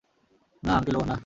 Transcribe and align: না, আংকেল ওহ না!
না, 0.63 0.71
আংকেল 0.77 0.95
ওহ 0.97 1.05
না! 1.05 1.15